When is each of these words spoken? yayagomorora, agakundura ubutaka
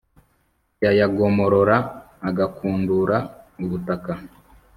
yayagomorora, 0.83 1.75
agakundura 2.29 3.17
ubutaka 3.63 4.13